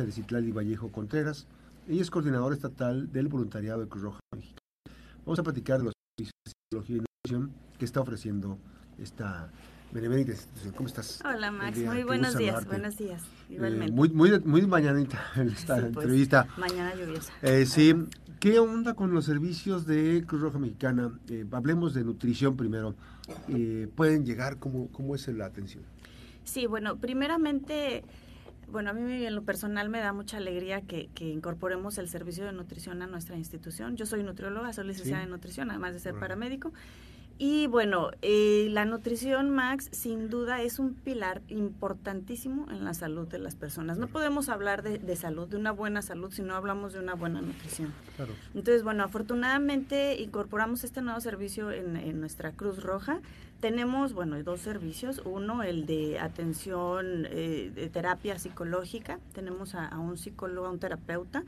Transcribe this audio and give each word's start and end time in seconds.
de 0.00 0.10
Citlali 0.10 0.52
Vallejo 0.52 0.90
Contreras. 0.90 1.46
Ella 1.86 2.00
es 2.00 2.10
coordinadora 2.10 2.54
estatal 2.54 3.12
del 3.12 3.28
voluntariado 3.28 3.80
de 3.82 3.88
Cruz 3.88 4.04
Roja 4.04 4.20
Mexicana. 4.34 4.58
Vamos 5.26 5.38
a 5.38 5.42
platicar 5.42 5.78
de 5.78 5.84
los 5.84 5.92
servicios 6.16 6.32
de 6.46 6.50
psicología 6.70 6.96
y 6.96 7.00
nutrición 7.00 7.52
que 7.78 7.84
está 7.84 8.00
ofreciendo 8.00 8.56
esta 8.98 9.50
benemérita 9.92 10.30
institución. 10.32 10.72
¿Cómo 10.74 10.88
estás? 10.88 11.20
Hola 11.26 11.50
Max, 11.50 11.78
muy 11.78 12.04
buenos 12.04 12.38
días, 12.38 12.64
buenos 12.66 12.96
días, 12.96 13.20
Eh, 13.50 13.54
igualmente. 13.54 13.92
muy, 13.92 14.08
muy, 14.08 14.40
muy 14.40 14.66
mañanita 14.66 15.20
esta 15.36 15.76
Sí, 15.76 15.82
pues, 15.92 16.04
entrevista. 16.06 16.46
Mañana 16.56 16.94
lluviosa. 16.94 17.30
Eh, 17.42 17.66
sí, 17.66 17.94
¿qué 18.40 18.58
onda 18.60 18.94
con 18.94 19.12
los 19.12 19.26
servicios 19.26 19.84
de 19.86 20.24
Cruz 20.26 20.40
Roja 20.40 20.58
Mexicana? 20.58 21.12
Eh, 21.28 21.44
hablemos 21.52 21.92
de 21.92 22.02
nutrición 22.04 22.56
primero. 22.56 22.94
Eh, 23.48 23.88
¿Pueden 23.94 24.24
llegar? 24.24 24.56
¿Cómo, 24.58 24.88
¿Cómo 24.90 25.14
es 25.14 25.28
la 25.28 25.44
atención? 25.44 25.82
Sí, 26.44 26.66
bueno, 26.66 26.96
primeramente, 26.96 28.02
bueno, 28.72 28.90
a 28.90 28.92
mí 28.94 29.24
en 29.24 29.34
lo 29.34 29.42
personal 29.42 29.88
me 29.88 30.00
da 30.00 30.12
mucha 30.12 30.38
alegría 30.38 30.80
que, 30.80 31.08
que 31.14 31.28
incorporemos 31.28 31.98
el 31.98 32.08
servicio 32.08 32.44
de 32.44 32.52
nutrición 32.52 33.02
a 33.02 33.06
nuestra 33.06 33.36
institución. 33.36 33.96
Yo 33.96 34.06
soy 34.06 34.22
nutrióloga, 34.24 34.72
soy 34.72 34.86
licenciada 34.88 35.20
Sí. 35.22 35.26
en 35.26 35.30
nutrición, 35.30 35.70
además 35.70 35.92
de 35.92 36.00
ser 36.00 36.14
paramédico. 36.18 36.72
Y 37.38 37.66
bueno, 37.66 38.10
eh, 38.22 38.68
la 38.70 38.84
nutrición, 38.84 39.50
Max, 39.50 39.88
sin 39.90 40.30
duda 40.30 40.62
es 40.62 40.78
un 40.78 40.94
pilar 40.94 41.42
importantísimo 41.48 42.70
en 42.70 42.84
la 42.84 42.94
salud 42.94 43.26
de 43.26 43.38
las 43.38 43.56
personas. 43.56 43.98
No 43.98 44.06
podemos 44.06 44.48
hablar 44.48 44.82
de, 44.82 44.98
de 44.98 45.16
salud, 45.16 45.48
de 45.48 45.56
una 45.56 45.72
buena 45.72 46.02
salud, 46.02 46.30
si 46.32 46.42
no 46.42 46.54
hablamos 46.54 46.92
de 46.92 47.00
una 47.00 47.14
buena 47.14 47.40
nutrición. 47.40 47.92
Claro. 48.16 48.32
Entonces, 48.54 48.84
bueno, 48.84 49.02
afortunadamente 49.02 50.20
incorporamos 50.20 50.84
este 50.84 51.02
nuevo 51.02 51.20
servicio 51.20 51.72
en, 51.72 51.96
en 51.96 52.20
nuestra 52.20 52.52
Cruz 52.52 52.82
Roja. 52.82 53.20
Tenemos, 53.60 54.12
bueno, 54.12 54.40
dos 54.42 54.60
servicios. 54.60 55.22
Uno, 55.24 55.62
el 55.62 55.86
de 55.86 56.18
atención 56.18 57.26
eh, 57.30 57.72
de 57.74 57.88
terapia 57.88 58.38
psicológica. 58.38 59.18
Tenemos 59.34 59.74
a, 59.74 59.88
a 59.88 59.98
un 59.98 60.16
psicólogo, 60.16 60.66
a 60.66 60.70
un 60.70 60.78
terapeuta, 60.78 61.44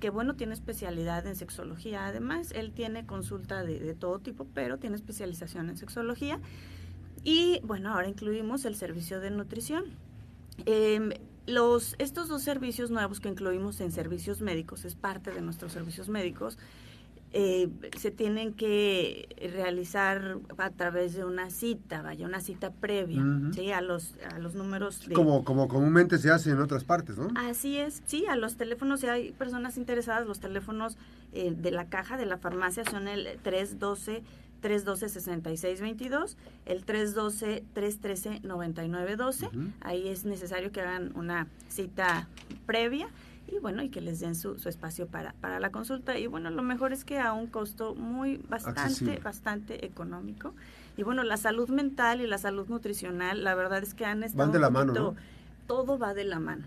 que, 0.00 0.10
bueno, 0.10 0.34
tiene 0.36 0.54
especialidad 0.54 1.26
en 1.26 1.36
sexología. 1.36 2.06
Además, 2.06 2.52
él 2.52 2.72
tiene 2.72 3.06
consulta 3.06 3.62
de, 3.62 3.94
todo 3.94 4.18
tipo, 4.18 4.46
pero 4.54 4.78
tiene 4.78 4.96
especialización 4.96 5.70
en 5.70 5.76
sexología. 5.76 6.40
Y, 7.22 7.60
bueno, 7.64 7.92
ahora 7.92 8.08
incluimos 8.08 8.64
el 8.64 8.76
servicio 8.76 9.20
de 9.20 9.30
nutrición. 9.30 9.84
Em, 10.66 11.10
los, 11.46 11.94
estos 11.98 12.28
dos 12.28 12.42
servicios 12.42 12.90
nuevos 12.90 13.20
que 13.20 13.28
incluimos 13.28 13.80
en 13.80 13.92
servicios 13.92 14.40
médicos, 14.40 14.84
es 14.84 14.94
parte 14.94 15.30
de 15.30 15.40
nuestros 15.40 15.72
servicios 15.72 16.08
médicos, 16.08 16.58
eh, 17.36 17.68
se 17.98 18.12
tienen 18.12 18.54
que 18.54 19.26
realizar 19.56 20.38
a 20.56 20.70
través 20.70 21.14
de 21.14 21.24
una 21.24 21.50
cita, 21.50 22.00
vaya, 22.00 22.26
una 22.26 22.40
cita 22.40 22.70
previa. 22.70 23.24
¿sí? 23.52 23.72
A 23.72 23.80
los, 23.80 24.14
a 24.32 24.38
los 24.38 24.54
números 24.54 25.04
de... 25.08 25.16
Como, 25.16 25.42
como 25.42 25.66
comúnmente 25.66 26.18
se 26.18 26.30
hace 26.30 26.50
en 26.50 26.60
otras 26.60 26.84
partes, 26.84 27.18
¿no? 27.18 27.30
Así 27.34 27.76
es, 27.76 28.04
sí, 28.06 28.24
a 28.26 28.36
los 28.36 28.56
teléfonos, 28.56 29.00
si 29.00 29.08
hay 29.08 29.32
personas 29.32 29.78
interesadas, 29.78 30.28
los 30.28 30.38
teléfonos 30.38 30.96
eh, 31.32 31.52
de 31.56 31.72
la 31.72 31.88
caja 31.88 32.16
de 32.16 32.26
la 32.26 32.38
farmacia 32.38 32.84
son 32.84 33.08
el 33.08 33.26
312 33.42 34.22
312-6622, 34.62 36.36
el 36.64 36.86
312-313-9912. 36.86 39.48
Ujú. 39.48 39.72
Ahí 39.80 40.08
es 40.08 40.24
necesario 40.24 40.70
que 40.72 40.80
hagan 40.80 41.12
una 41.16 41.48
cita 41.68 42.28
previa 42.64 43.08
y 43.46 43.58
bueno, 43.58 43.82
y 43.82 43.88
que 43.90 44.00
les 44.00 44.20
den 44.20 44.34
su, 44.34 44.58
su 44.58 44.68
espacio 44.68 45.06
para, 45.06 45.32
para 45.40 45.60
la 45.60 45.70
consulta. 45.70 46.18
Y 46.18 46.26
bueno, 46.26 46.50
lo 46.50 46.62
mejor 46.62 46.92
es 46.92 47.04
que 47.04 47.18
a 47.18 47.32
un 47.32 47.46
costo 47.46 47.94
muy 47.94 48.38
bastante, 48.48 48.80
Accesible. 48.80 49.18
bastante 49.18 49.84
económico. 49.86 50.54
Y 50.96 51.02
bueno, 51.02 51.22
la 51.24 51.36
salud 51.36 51.68
mental 51.68 52.20
y 52.20 52.26
la 52.26 52.38
salud 52.38 52.66
nutricional, 52.68 53.44
la 53.44 53.54
verdad 53.54 53.82
es 53.82 53.94
que 53.94 54.04
han 54.06 54.22
estado 54.22 54.50
de 54.52 54.58
un 54.58 54.62
la 54.62 54.70
mano, 54.70 54.92
poquito- 54.92 55.12
¿no? 55.12 55.16
Todo 55.66 55.98
va 55.98 56.14
de 56.14 56.24
la 56.24 56.40
mano. 56.40 56.64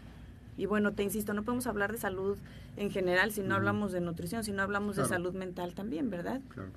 Y 0.57 0.65
bueno, 0.65 0.91
te 0.93 1.03
insisto, 1.03 1.33
no 1.33 1.43
podemos 1.43 1.67
hablar 1.67 1.91
de 1.91 1.99
salud 1.99 2.37
en 2.77 2.89
general 2.91 3.31
si 3.31 3.41
no 3.41 3.55
hablamos 3.55 3.91
de 3.91 4.01
nutrición, 4.01 4.43
si 4.43 4.51
no 4.51 4.63
hablamos 4.63 4.95
Claro. 4.95 5.07
de 5.09 5.15
salud 5.15 5.33
mental 5.33 5.73
también, 5.75 6.09
¿verdad? 6.09 6.41
Claro. 6.49 6.69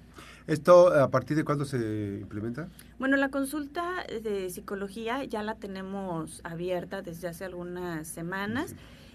¿Esto 0.46 0.88
a 0.94 1.08
partir 1.10 1.36
de 1.36 1.44
cuándo 1.44 1.64
se 1.64 2.18
implementa? 2.20 2.68
Bueno, 2.98 3.16
la 3.16 3.28
consulta 3.30 4.04
de 4.22 4.50
psicología 4.50 5.24
ya 5.24 5.42
la 5.42 5.54
tenemos 5.54 6.40
abierta 6.44 7.02
desde 7.02 7.28
hace 7.28 7.44
algunas 7.44 8.06
semanas 8.08 8.74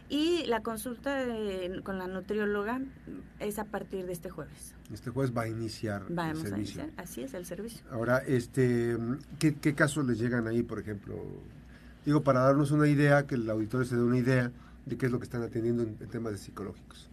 y 0.09 0.45
la 0.47 0.61
consulta 0.61 1.15
de- 1.25 1.81
con 1.83 1.97
la 1.97 2.07
nutrióloga 2.07 2.79
es 3.39 3.57
a 3.59 3.65
partir 3.65 4.05
de 4.05 4.13
este 4.13 4.29
jueves. 4.29 4.73
Este 4.93 5.09
jueves 5.09 5.35
va 5.35 5.43
a 5.43 5.47
iniciar 5.47 6.03
Vamos 6.09 6.39
el 6.41 6.45
a 6.45 6.49
servicio. 6.49 6.81
iniciar, 6.83 7.03
así 7.03 7.23
es 7.23 7.33
el 7.33 7.45
servicio. 7.45 7.81
Ahora, 7.91 8.19
este, 8.19 8.97
¿qué, 9.39 9.55
qué 9.55 9.73
casos 9.73 10.05
les 10.05 10.19
llegan 10.19 10.47
ahí, 10.47 10.61
por 10.63 10.79
ejemplo? 10.79 11.15
Digo, 12.05 12.21
para 12.23 12.41
darnos 12.41 12.69
una 12.71 12.87
idea, 12.87 13.25
que 13.25 13.35
el 13.35 13.49
auditorio 13.49 13.85
se 13.85 13.95
dé 13.95 14.01
una 14.03 14.17
idea 14.19 14.51
de 14.85 14.97
qué 14.97 15.07
es 15.07 15.11
lo 15.11 15.17
que 15.17 15.23
están 15.23 15.41
atendiendo 15.41 15.81
en, 15.81 15.97
en 15.99 16.07
temas 16.09 16.33
de 16.33 16.37
psicológicos. 16.37 17.09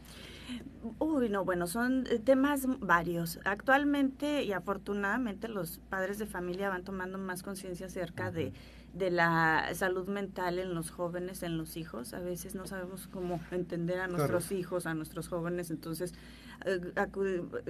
Uy, 0.99 1.29
no, 1.29 1.45
bueno, 1.45 1.67
son 1.67 2.07
eh, 2.11 2.19
temas 2.19 2.67
varios. 2.81 3.39
Actualmente 3.45 4.43
y 4.43 4.53
afortunadamente 4.53 5.49
los 5.49 5.79
padres 5.91 6.19
de 6.19 6.27
familia 6.27 6.69
van 6.69 6.85
tomando 6.85 7.19
más 7.19 7.43
conciencia 7.43 7.87
acerca 7.87 8.31
de, 8.31 8.53
de 8.93 9.11
la 9.11 9.71
salud 9.75 10.09
mental 10.09 10.59
en 10.59 10.75
los 10.75 10.91
jóvenes, 10.91 11.43
en 11.43 11.57
los 11.57 11.77
hijos. 11.77 12.15
A 12.15 12.21
veces 12.21 12.55
no 12.55 12.67
sabemos 12.67 13.09
cómo 13.09 13.41
entender 13.51 14.01
a 14.01 14.09
nuestros 14.09 14.53
hijos, 14.53 14.87
a 14.87 14.95
nuestros 14.95 15.29
jóvenes, 15.29 15.71
entonces 15.71 16.15
eh, 16.65 16.81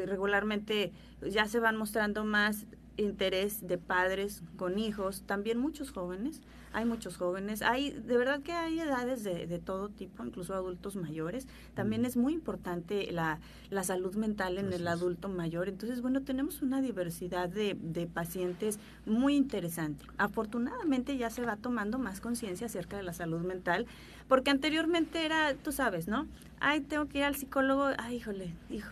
regularmente 0.06 0.93
ya 1.20 1.47
se 1.47 1.60
van 1.60 1.76
mostrando 1.76 2.25
más 2.25 2.66
interés 2.97 3.66
de 3.66 3.78
padres 3.78 4.42
con 4.56 4.78
hijos, 4.78 5.22
también 5.26 5.58
muchos 5.58 5.91
jóvenes, 5.91 6.41
hay 6.75 6.86
muchos 6.86 7.19
jóvenes, 7.19 7.60
hay 7.60 7.91
de 7.91 8.16
verdad 8.16 8.41
que 8.41 8.53
hay 8.53 8.80
edades 8.80 9.22
de, 9.25 9.47
de 9.47 9.58
todo 9.58 9.91
tipo, 9.91 10.25
incluso 10.25 10.54
adultos 10.54 10.97
mayores, 10.97 11.47
también 11.75 12.02
Mm. 12.02 12.06
es 12.06 12.16
muy 12.16 12.32
importante 12.32 13.12
la, 13.12 13.41
la 13.69 13.84
salud 13.84 14.14
mental 14.14 14.56
en 14.56 14.72
el 14.72 14.88
adulto 14.88 15.28
mayor, 15.28 15.69
entonces 15.69 16.00
bueno, 16.00 16.22
tenemos 16.22 16.62
una 16.62 16.81
diversidad 16.81 17.50
de, 17.50 17.76
de 17.78 18.06
pacientes 18.06 18.78
muy 19.04 19.36
interesante. 19.36 20.04
Afortunadamente 20.16 21.16
ya 21.19 21.28
se 21.28 21.44
va 21.44 21.56
tomando 21.56 21.98
más 21.98 22.20
conciencia 22.20 22.66
acerca 22.69 22.97
de 22.97 23.02
la 23.02 23.12
salud 23.12 23.41
mental, 23.42 23.86
porque 24.28 24.50
anteriormente 24.50 25.26
era, 25.26 25.54
tú 25.54 25.72
sabes, 25.72 26.08
¿no? 26.08 26.26
Ay, 26.58 26.81
tengo 26.81 27.06
que 27.06 27.19
ir 27.19 27.25
al 27.25 27.36
psicólogo, 27.36 27.91
ay, 27.98 28.16
híjole, 28.16 28.54
hijo, 28.70 28.91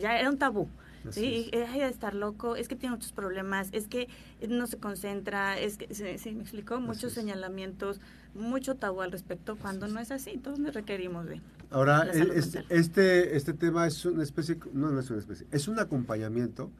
ya 0.00 0.18
era 0.18 0.30
un 0.30 0.38
tabú. 0.38 0.68
Sí, 1.14 1.50
es. 1.52 1.68
hay 1.70 1.80
de 1.80 1.88
estar 1.88 2.14
loco, 2.14 2.56
es 2.56 2.68
que 2.68 2.76
tiene 2.76 2.94
muchos 2.96 3.12
problemas, 3.12 3.68
es 3.72 3.88
que 3.88 4.08
no 4.48 4.66
se 4.66 4.78
concentra, 4.78 5.58
es 5.58 5.76
que, 5.76 5.92
sí, 5.94 6.18
sí, 6.18 6.32
me 6.32 6.42
explicó, 6.42 6.80
muchos 6.80 7.12
señalamientos, 7.12 8.00
mucho 8.34 8.76
tabú 8.76 9.02
al 9.02 9.12
respecto, 9.12 9.56
cuando 9.56 9.88
no 9.88 10.00
es 10.00 10.10
así, 10.10 10.38
todos 10.38 10.58
nos 10.58 10.74
requerimos 10.74 11.26
de... 11.26 11.40
Ahora, 11.70 12.02
el- 12.12 12.30
este, 12.32 12.64
este, 12.70 13.36
este 13.36 13.52
tema 13.52 13.86
es 13.86 14.04
una 14.04 14.22
especie, 14.22 14.58
no, 14.72 14.90
no 14.90 15.00
es 15.00 15.10
una 15.10 15.18
especie, 15.18 15.46
es 15.50 15.68
un 15.68 15.78
acompañamiento 15.78 16.70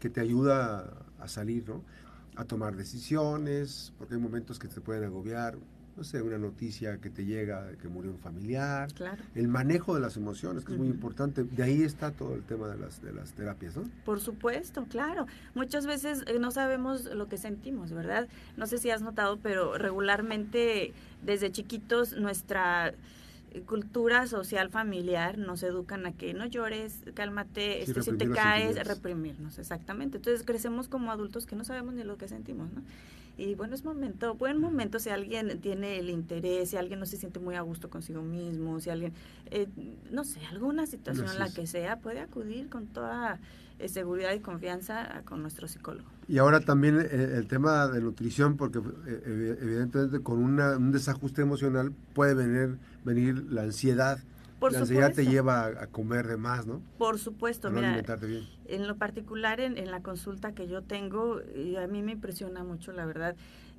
que 0.00 0.10
te 0.10 0.20
ayuda 0.20 0.92
a 1.18 1.28
salir, 1.28 1.68
¿no? 1.68 1.82
A 2.36 2.44
tomar 2.44 2.76
decisiones, 2.76 3.92
porque 3.98 4.14
hay 4.14 4.20
momentos 4.20 4.58
que 4.58 4.68
te 4.68 4.80
pueden 4.80 5.04
agobiar, 5.04 5.56
no 5.96 6.04
sé, 6.04 6.20
una 6.20 6.36
noticia 6.38 6.98
que 6.98 7.08
te 7.08 7.24
llega 7.24 7.64
de 7.64 7.76
que 7.78 7.88
murió 7.88 8.10
un 8.10 8.18
familiar, 8.18 8.92
Claro. 8.92 9.22
el 9.34 9.48
manejo 9.48 9.94
de 9.94 10.00
las 10.00 10.16
emociones, 10.16 10.64
que 10.64 10.72
es 10.72 10.78
muy 10.78 10.88
importante. 10.88 11.42
De 11.44 11.62
ahí 11.62 11.82
está 11.82 12.10
todo 12.10 12.34
el 12.34 12.42
tema 12.42 12.68
de 12.68 12.76
las, 12.78 13.00
de 13.02 13.12
las 13.12 13.32
terapias, 13.32 13.76
¿no? 13.76 13.84
Por 14.04 14.20
supuesto, 14.20 14.84
claro. 14.90 15.26
Muchas 15.54 15.86
veces 15.86 16.22
eh, 16.26 16.38
no 16.38 16.50
sabemos 16.50 17.04
lo 17.06 17.28
que 17.28 17.38
sentimos, 17.38 17.92
¿verdad? 17.92 18.28
No 18.58 18.66
sé 18.66 18.76
si 18.78 18.90
has 18.90 19.00
notado, 19.00 19.38
pero 19.42 19.78
regularmente 19.78 20.92
desde 21.24 21.50
chiquitos 21.50 22.12
nuestra 22.16 22.92
cultura 23.64 24.26
social 24.26 24.68
familiar 24.68 25.38
nos 25.38 25.62
educan 25.62 26.04
a 26.04 26.12
que 26.12 26.34
no 26.34 26.44
llores, 26.44 27.00
cálmate, 27.14 27.84
Sí, 27.86 27.90
este, 27.92 28.02
si 28.02 28.12
te 28.18 28.28
caes, 28.28 28.86
reprimirnos, 28.86 29.58
exactamente. 29.58 30.18
Entonces 30.18 30.44
crecemos 30.44 30.88
como 30.88 31.10
adultos 31.10 31.46
que 31.46 31.56
no 31.56 31.64
sabemos 31.64 31.94
ni 31.94 32.04
lo 32.04 32.18
que 32.18 32.28
sentimos, 32.28 32.70
¿no? 32.72 32.82
Y 33.38 33.54
bueno, 33.54 33.74
es 33.74 33.84
momento, 33.84 34.34
buen 34.34 34.58
momento 34.58 34.98
si 34.98 35.10
alguien 35.10 35.60
tiene 35.60 35.98
el 35.98 36.08
interés, 36.08 36.70
si 36.70 36.76
alguien 36.76 36.98
no 37.00 37.06
se 37.06 37.16
siente 37.18 37.38
muy 37.38 37.54
a 37.54 37.60
gusto 37.60 37.90
consigo 37.90 38.22
mismo, 38.22 38.80
si 38.80 38.88
alguien, 38.90 39.12
eh, 39.50 39.68
no 40.10 40.24
sé, 40.24 40.40
alguna 40.46 40.86
situación, 40.86 41.26
Así 41.26 41.38
la 41.38 41.50
que 41.52 41.66
sea, 41.66 41.98
puede 42.00 42.20
acudir 42.20 42.68
con 42.70 42.86
toda 42.86 43.38
eh, 43.78 43.88
seguridad 43.90 44.32
y 44.32 44.40
confianza 44.40 45.18
a- 45.18 45.22
con 45.22 45.42
nuestro 45.42 45.68
psicólogo. 45.68 46.08
Y 46.28 46.38
ahora 46.38 46.60
también 46.60 46.98
eh, 46.98 47.34
el 47.36 47.46
tema 47.46 47.86
de 47.88 48.00
nutrición, 48.00 48.56
porque 48.56 48.78
eh, 48.78 48.82
ev- 49.26 49.58
evidentemente 49.62 50.20
con 50.20 50.38
una- 50.38 50.78
un 50.78 50.92
desajuste 50.92 51.42
emocional 51.42 51.92
puede 52.14 52.32
venir, 52.34 52.78
venir 53.04 53.44
la 53.50 53.62
ansiedad. 53.64 54.18
Por 54.58 54.72
la 54.72 54.78
ansiedad 54.80 55.12
te 55.12 55.26
lleva 55.26 55.64
a, 55.64 55.66
a 55.82 55.86
comer 55.86 56.26
de 56.26 56.36
más, 56.36 56.66
¿no? 56.66 56.80
Por 56.98 57.18
supuesto, 57.18 57.68
A 57.68 57.70
no 57.70 57.76
mira, 57.76 57.88
alimentarte 57.88 58.26
bien. 58.26 58.48
en 58.66 58.86
lo 58.86 58.96
particular 58.96 59.60
en, 59.60 59.76
en 59.76 59.90
la 59.90 60.00
consulta 60.02 60.52
que 60.54 60.66
yo 60.66 60.82
tengo, 60.82 61.40
y 61.54 61.76
a 61.76 61.86
mí 61.86 62.02
me 62.02 62.12
impresiona 62.12 62.64
mucho, 62.64 62.92
la 62.92 63.04
verdad. 63.04 63.36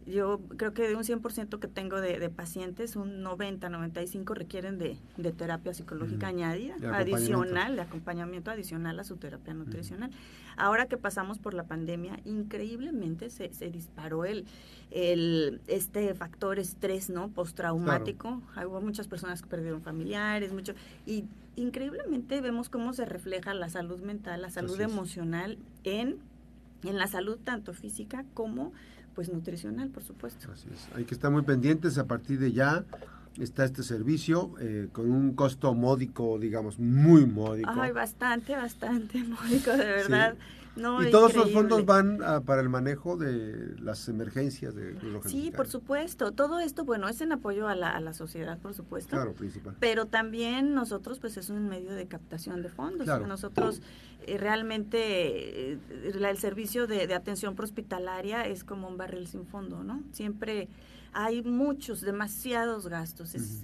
Yo 0.07 0.39
creo 0.55 0.73
que 0.73 0.87
de 0.87 0.95
un 0.95 1.03
100% 1.03 1.59
que 1.59 1.67
tengo 1.67 1.99
de, 1.99 2.29
pacientes, 2.29 2.95
un 2.95 3.21
90, 3.21 3.69
95 3.69 4.33
requieren 4.33 4.77
de, 4.77 4.97
terapia 5.33 5.73
psicológica 5.73 6.27
añadida, 6.27 6.75
adicional, 6.93 7.75
de 7.75 7.81
acompañamiento 7.81 8.49
adicional 8.49 8.99
a 8.99 9.03
su 9.03 9.17
terapia 9.17 9.53
nutricional. 9.53 10.11
Ahora 10.55 10.87
que 10.87 10.97
pasamos 10.97 11.39
por 11.39 11.53
la 11.53 11.65
pandemia, 11.65 12.19
increíblemente 12.25 13.29
se, 13.29 13.53
se 13.53 13.69
disparó 13.69 14.23
el, 14.23 14.45
el 14.91 15.61
este 15.67 16.13
factor 16.15 16.57
estrés, 16.57 17.09
¿no? 17.09 17.29
Postraumático. 17.29 18.41
Hubo 18.65 18.81
muchas 18.81 19.07
personas 19.07 19.41
que 19.41 19.47
perdieron 19.47 19.81
familiares, 19.81 20.53
mucho 20.53 20.73
y 21.05 21.25
increíblemente 21.57 22.39
vemos 22.39 22.69
cómo 22.69 22.93
se 22.93 23.05
refleja 23.05 23.53
la 23.53 23.69
salud 23.69 23.99
mental, 23.99 24.41
la 24.41 24.49
salud 24.49 24.79
emocional 24.79 25.57
en 25.83 26.17
en 26.83 26.97
la 26.97 27.07
salud 27.07 27.37
tanto 27.43 27.73
física 27.73 28.25
como 28.33 28.71
pues 29.17 29.33
nutricional, 29.33 29.89
por 29.89 30.03
supuesto. 30.03 30.51
Así 30.51 30.67
es. 30.71 30.87
Hay 30.95 31.05
que 31.05 31.15
estar 31.15 31.31
muy 31.31 31.41
pendientes 31.41 31.97
a 31.97 32.05
partir 32.05 32.37
de 32.37 32.51
ya. 32.51 32.85
Está 33.39 33.65
este 33.65 33.81
servicio 33.81 34.53
eh, 34.59 34.89
con 34.91 35.09
un 35.09 35.33
costo 35.33 35.73
módico, 35.73 36.37
digamos, 36.37 36.77
muy 36.77 37.25
módico. 37.25 37.71
Ay, 37.73 37.91
bastante, 37.93 38.55
bastante 38.55 39.23
módico, 39.23 39.71
de 39.71 39.85
verdad 39.85 40.35
y 40.77 41.11
todos 41.11 41.35
los 41.35 41.51
fondos 41.51 41.85
van 41.85 42.19
para 42.45 42.61
el 42.61 42.69
manejo 42.69 43.17
de 43.17 43.75
las 43.79 44.07
emergencias 44.09 44.75
de 44.75 44.93
Cruz 44.95 45.25
Sí, 45.25 45.51
por 45.55 45.67
supuesto. 45.67 46.31
Todo 46.31 46.59
esto, 46.59 46.85
bueno, 46.85 47.07
es 47.07 47.21
en 47.21 47.31
apoyo 47.31 47.67
a 47.67 47.75
la, 47.75 47.91
a 47.91 47.99
la 47.99 48.13
sociedad, 48.13 48.57
por 48.59 48.73
supuesto. 48.73 49.11
Claro, 49.15 49.33
principal. 49.33 49.75
Pero 49.79 50.05
también 50.05 50.73
nosotros, 50.73 51.19
pues 51.19 51.37
es 51.37 51.49
un 51.49 51.67
medio 51.67 51.93
de 51.93 52.07
captación 52.07 52.61
de 52.61 52.69
fondos. 52.69 53.07
Nosotros 53.27 53.81
eh, 54.25 54.37
realmente, 54.37 55.73
eh, 55.73 55.79
el 55.89 56.37
servicio 56.37 56.87
de, 56.87 57.13
atención 57.13 57.55
prehospitalaria 57.55 58.45
es 58.45 58.63
como 58.63 58.87
un 58.87 58.97
barril 58.97 59.27
sin 59.27 59.45
fondo, 59.45 59.83
¿no? 59.83 60.03
Siempre 60.11 60.67
hay 61.13 61.41
muchos, 61.43 62.01
demasiados 62.01 62.87
gastos. 62.87 63.35
es, 63.35 63.63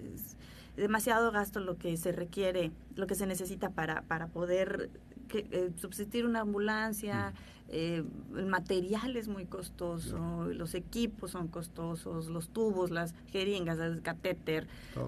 demasiado 0.75 1.31
gasto 1.31 1.59
lo 1.59 1.77
que 1.77 1.97
se 1.97 2.11
requiere, 2.11 2.71
lo 2.95 3.07
que 3.07 3.15
se 3.15 3.25
necesita 3.25 3.69
para, 3.69 4.01
para 4.03 4.27
poder 4.27 4.89
que, 5.27 5.47
eh, 5.51 5.71
subsistir 5.79 6.25
una 6.25 6.41
ambulancia, 6.41 7.33
eh, 7.69 8.03
el 8.35 8.45
material 8.45 9.15
es 9.17 9.27
muy 9.27 9.45
costoso, 9.45 10.47
los 10.53 10.75
equipos 10.75 11.31
son 11.31 11.47
costosos, 11.47 12.27
los 12.27 12.49
tubos, 12.49 12.91
las 12.91 13.15
jeringas, 13.31 13.79
el 13.79 14.01
catéter, 14.01 14.67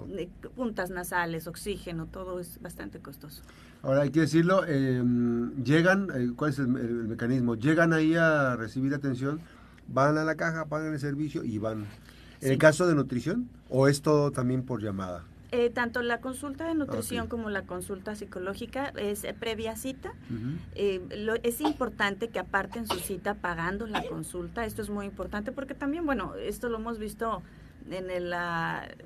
eh, 0.09 0.29
puntas 0.55 0.89
nasales, 0.89 1.47
oxígeno, 1.47 2.07
todo 2.07 2.39
es 2.39 2.59
bastante 2.61 2.99
costoso. 2.99 3.43
Ahora 3.83 4.01
hay 4.01 4.09
que 4.09 4.21
decirlo, 4.21 4.65
em, 4.65 5.63
llegan, 5.63 6.33
¿cuál 6.35 6.51
es 6.51 6.59
el, 6.59 6.67
mecanismo? 6.67 7.55
Llegan 7.55 7.93
ahí 7.93 8.15
a 8.15 8.55
recibir 8.55 8.95
atención, 8.95 9.41
van 9.87 10.17
a 10.17 10.23
la 10.23 10.35
caja, 10.35 10.65
pagan 10.65 10.93
el 10.93 10.99
servicio 10.99 11.43
y 11.43 11.59
van. 11.59 11.85
¿En 12.41 12.51
el 12.51 12.57
caso 12.57 12.87
de 12.87 12.95
nutrición 12.95 13.47
o 13.69 13.87
es 13.87 14.01
todo 14.01 14.31
también 14.31 14.63
por 14.63 14.81
llamada? 14.81 15.23
Eh, 15.55 15.69
tanto 15.69 16.01
la 16.01 16.19
consulta 16.19 16.67
de 16.67 16.75
nutrición 16.75 17.27
como 17.27 17.49
la 17.49 17.61
consulta 17.61 18.13
psicológica 18.13 18.91
es 18.97 19.23
eh, 19.23 19.33
previa 19.33 19.77
cita. 19.77 20.11
Eh, 20.73 21.39
es 21.43 21.61
importante 21.61 22.27
que 22.27 22.39
aparten 22.39 22.85
su 22.85 22.99
cita 22.99 23.35
pagando 23.35 23.87
la 23.87 24.03
consulta. 24.03 24.65
Esto 24.65 24.81
es 24.81 24.89
muy 24.89 25.05
importante 25.05 25.53
porque 25.53 25.73
también, 25.73 26.05
bueno, 26.05 26.35
esto 26.35 26.67
lo 26.67 26.77
hemos 26.77 26.99
visto 26.99 27.41
en 27.89 28.09
el, 28.09 28.33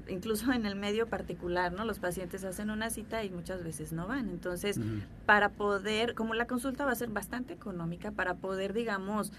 incluso 0.07 0.51
en 0.51 0.66
el 0.66 0.75
medio 0.75 1.06
particular, 1.06 1.72
¿no? 1.72 1.86
Los 1.86 2.00
pacientes 2.00 2.44
hacen 2.44 2.72
una 2.72 2.90
cita 2.90 3.24
y 3.24 3.30
muchas 3.30 3.63
veces 3.63 3.94
no 3.94 4.07
van. 4.07 4.28
Entonces, 4.30 4.80
para 5.28 5.50
poder, 5.50 6.16
como 6.16 6.34
la 6.34 6.48
consulta 6.48 6.84
va 6.84 6.94
a 6.94 6.96
ser 6.96 7.10
bastante 7.10 7.54
económica, 7.54 8.10
para 8.10 8.38
poder, 8.38 8.74
digamos, 8.74 9.31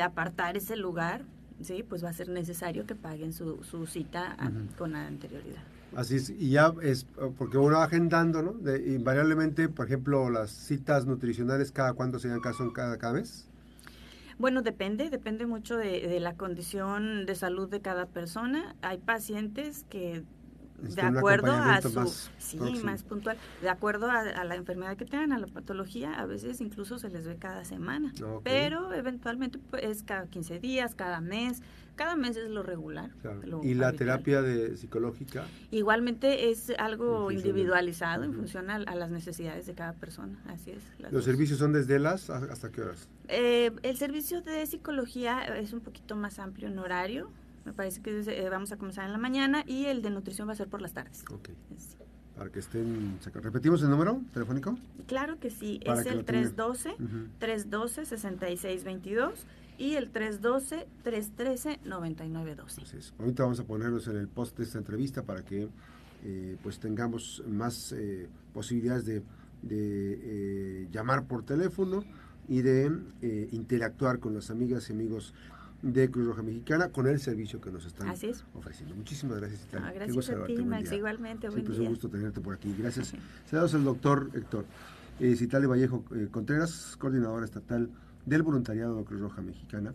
apartar 0.00 0.56
ese 0.56 0.76
lugar, 0.76 1.22
sí, 1.64 1.84
pues 1.88 2.04
va 2.04 2.10
a 2.10 2.12
ser 2.12 2.28
necesario 2.28 2.86
que 2.86 2.94
paguen 2.94 3.32
su, 3.32 3.62
su 3.62 3.86
cita 3.86 4.36
con 4.78 4.94
anterioridad. 4.94 5.62
Así 5.94 6.16
es, 6.16 6.30
y 6.30 6.50
ya 6.50 6.72
es 6.82 7.04
porque 7.36 7.58
uno 7.58 7.76
va 7.76 7.84
agendando, 7.84 8.42
¿no? 8.42 8.52
De, 8.52 8.94
invariablemente, 8.94 9.68
por 9.68 9.86
ejemplo, 9.86 10.30
las 10.30 10.50
citas 10.50 11.04
nutricionales, 11.04 11.70
¿cada 11.70 11.92
cuándo 11.92 12.18
se 12.18 12.28
dan 12.28 12.40
caso 12.40 12.64
en 12.64 12.70
cada, 12.70 12.96
cada 12.96 13.12
mes? 13.12 13.46
Bueno, 14.38 14.62
depende, 14.62 15.10
depende 15.10 15.46
mucho 15.46 15.76
de, 15.76 16.18
la 16.18 16.34
condición 16.34 17.26
de 17.26 17.34
salud 17.34 17.68
de 17.68 17.80
cada 17.80 18.06
persona. 18.06 18.74
Hay 18.82 18.98
pacientes 18.98 19.84
que 19.90 20.24
de 20.82 21.02
acuerdo 21.02 21.52
a 21.52 21.80
su 21.80 21.90
sí 22.38 22.58
más 22.84 23.02
puntual 23.02 23.36
de 23.60 23.68
acuerdo 23.68 24.10
a, 24.10 24.44
la 24.44 24.54
enfermedad 24.54 24.96
que 24.96 25.04
tengan 25.04 25.32
a 25.32 25.38
la 25.38 25.46
patología 25.46 26.14
a 26.14 26.26
veces 26.26 26.60
incluso 26.60 26.98
se 26.98 27.08
les 27.08 27.26
ve 27.26 27.36
cada 27.36 27.64
semana 27.64 28.12
pero 28.44 28.92
eventualmente 28.92 29.58
pues, 29.70 29.84
es 29.84 30.02
cada 30.02 30.26
15 30.26 30.58
días 30.58 30.94
cada 30.94 31.20
mes 31.20 31.62
cada 31.96 32.16
mes 32.16 32.36
es 32.36 32.48
lo 32.48 32.62
regular. 32.62 33.10
¿Y 33.62 33.74
la 33.74 33.92
terapia 33.92 34.42
de 34.42 34.76
psicológica? 34.76 35.44
Igualmente 35.70 36.50
es 36.50 36.72
algo 36.78 37.30
individualizado 37.30 38.24
en 38.24 38.34
función 38.34 38.70
a, 38.70 38.78
las 38.78 39.10
necesidades 39.10 39.66
de 39.66 39.74
cada 39.74 39.92
persona, 39.94 40.38
así 40.46 40.70
es. 40.70 40.82
¿Los 41.12 41.24
servicios 41.24 41.58
son 41.58 41.72
desde 41.72 41.98
las 41.98 42.30
hasta 42.30 42.70
qué 42.70 42.82
horas? 42.82 43.08
Eh, 43.28 43.72
el 43.82 43.96
servicio 43.96 44.42
de 44.42 44.66
psicología 44.66 45.42
es 45.58 45.72
un 45.72 45.80
poquito 45.80 46.16
más 46.16 46.38
amplio 46.38 46.68
en 46.68 46.78
horario, 46.78 47.30
me 47.64 47.72
parece 47.72 48.02
que 48.02 48.20
eh, 48.20 48.48
vamos 48.50 48.72
a 48.72 48.76
comenzar 48.76 49.06
en 49.06 49.12
la 49.12 49.18
mañana 49.18 49.64
y 49.66 49.86
el 49.86 50.02
de 50.02 50.10
nutrición 50.10 50.48
va 50.48 50.52
a 50.52 50.56
ser 50.56 50.68
por 50.68 50.82
las 50.82 50.92
tardes. 50.92 51.24
Ok. 51.30 51.50
Para 52.36 52.50
que 52.50 52.60
estén... 52.60 53.18
¿Repetimos 53.34 53.82
el 53.82 53.90
número 53.90 54.22
telefónico? 54.32 54.78
Claro 55.06 55.38
que 55.38 55.50
sí, 55.50 55.80
es 55.84 56.06
el 56.06 56.24
312, 56.24 56.96
312 57.38 58.06
6622 58.06 59.46
y 59.78 59.94
el 59.94 60.12
312-313-9912. 60.12 63.12
Ahorita 63.18 63.42
vamos 63.42 63.58
a 63.60 63.64
ponernos 63.64 64.06
en 64.06 64.16
el 64.16 64.28
post 64.28 64.58
de 64.58 64.64
esta 64.64 64.76
entrevista 64.78 65.22
para 65.22 65.42
que 65.44 65.68
eh, 66.24 66.56
pues 66.62 66.78
tengamos 66.78 67.42
más 67.48 67.92
eh, 67.92 68.28
posibilidades 68.54 69.04
de, 69.06 69.22
de 69.62 70.20
eh, 70.22 70.86
llamar 70.92 71.26
por 71.26 71.44
teléfono 71.44 72.04
y 72.48 72.62
de 72.62 72.90
interactuar 73.52 74.18
con 74.18 74.34
las 74.34 74.50
amigas 74.50 74.90
y 74.90 74.92
amigos 74.92 75.32
de 75.82 76.10
Cruz 76.10 76.26
Roja 76.26 76.42
Mexicana 76.42 76.88
con 76.88 77.06
el 77.08 77.18
servicio 77.20 77.60
que 77.60 77.70
nos 77.70 77.84
están 77.84 78.08
ofreciendo. 78.54 78.94
Muchísimas 78.94 79.38
gracias, 79.38 79.64
Italia. 79.64 79.88
Ah, 79.88 79.92
gracias 79.92 80.30
a 80.30 80.44
ti, 80.46 80.56
Max, 80.64 80.92
igualmente. 80.92 81.50
Siempre 81.50 81.74
es 81.74 81.80
un 81.80 81.88
gusto 81.88 82.08
tenerte 82.08 82.40
por 82.40 82.54
aquí. 82.54 82.74
Gracias. 82.78 83.12
Saludos 83.50 83.74
al 83.74 83.84
doctor 83.84 84.30
Héctor 84.32 84.64
eh, 85.20 85.36
Citale 85.36 85.66
Vallejo 85.66 86.04
Contreras, 86.30 86.96
coordinadora 86.98 87.44
estatal 87.44 87.90
del 88.24 88.42
voluntariado 88.42 88.96
de 88.96 89.04
Cruz 89.04 89.20
Roja 89.20 89.42
Mexicana. 89.42 89.92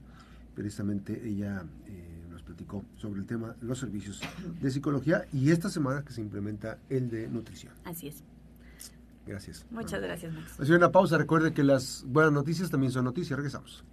Precisamente 0.56 1.22
ella 1.28 1.64
eh, 1.86 2.26
nos 2.30 2.44
platicó 2.44 2.84
sobre 2.98 3.22
el 3.22 3.26
tema 3.26 3.56
los 3.62 3.80
servicios 3.80 4.22
de 4.62 4.72
psicología 4.72 5.26
y 5.32 5.52
esta 5.52 5.70
semana 5.70 6.04
que 6.04 6.12
se 6.12 6.22
implementa 6.22 6.80
el 6.90 7.10
de 7.10 7.28
nutrición. 7.30 7.74
Así 7.86 8.08
es. 8.10 8.24
Gracias. 9.26 9.66
Muchas 9.70 10.02
gracias, 10.02 10.34
Max. 10.34 10.60
Hacer 10.60 10.76
una 10.76 10.92
pausa. 10.92 11.18
Recuerde 11.18 11.54
que 11.54 11.64
las 11.64 12.06
buenas 12.08 12.32
noticias 12.32 12.70
también 12.70 12.92
son 12.92 13.04
noticias. 13.06 13.38
Regresamos. 13.38 13.84